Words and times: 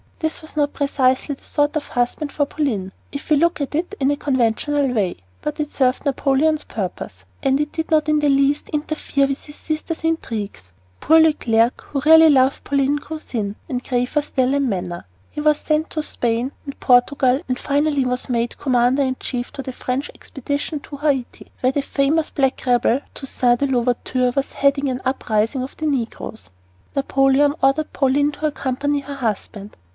This 0.17 0.41
was 0.43 0.55
not 0.57 0.73
precisely 0.73 1.33
the 1.33 1.43
sort 1.43 1.75
of 1.75 1.89
husband 1.89 2.31
for 2.31 2.45
Pauline, 2.45 2.91
if 3.11 3.29
we 3.29 3.35
look 3.37 3.59
at 3.61 3.75
it 3.75 3.95
in 3.99 4.07
the 4.07 4.15
conventional 4.15 4.87
way; 4.91 5.17
but 5.43 5.59
it 5.59 5.71
served 5.71 6.05
Napoleon's 6.05 6.63
purpose 6.63 7.23
and 7.43 7.57
did 7.71 7.89
not 7.89 8.09
in 8.09 8.17
the 8.19 8.29
least 8.29 8.69
interfere 8.69 9.27
with 9.27 9.45
his 9.45 9.55
sister's 9.55 10.03
intrigues. 10.03 10.73
Poor 10.99 11.19
Leclerc, 11.19 11.81
who 11.87 12.01
really 12.03 12.29
loved 12.29 12.63
Pauline, 12.63 12.95
grew 12.97 13.17
thin, 13.19 13.55
and 13.69 13.83
graver 13.83 14.21
still 14.23 14.53
in 14.53 14.69
manner. 14.69 15.05
He 15.31 15.41
was 15.41 15.59
sent 15.59 15.91
to 15.91 16.03
Spain 16.03 16.51
and 16.65 16.79
Portugal, 16.79 17.41
and 17.47 17.57
finally 17.59 18.05
was 18.05 18.29
made 18.29 18.57
commander 18.57 19.03
in 19.03 19.17
chief 19.19 19.51
of 19.57 19.65
the 19.65 19.73
French 19.73 20.09
expedition 20.15 20.79
to 20.81 20.97
Haiti, 20.97 21.47
where 21.61 21.71
the 21.71 21.81
famous 21.81 22.29
black 22.31 22.63
rebel, 22.65 23.01
Toussaint 23.15 23.61
l'Ouverture, 23.63 24.33
was 24.35 24.53
heading 24.53 24.89
an 24.89 25.01
uprising 25.05 25.61
of 25.63 25.77
the 25.77 25.85
negroes. 25.87 26.49
Napoleon 26.95 27.55
ordered 27.61 27.93
Pauline 27.93 28.31
to 28.33 28.47
accompany 28.47 28.99
her 28.99 29.15
husband. 29.15 29.77